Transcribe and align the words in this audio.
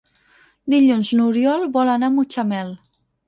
Dilluns 0.73 1.11
n'Oriol 1.19 1.67
vol 1.77 1.93
anar 1.97 2.11
a 2.13 2.13
Mutxamel. 2.17 2.73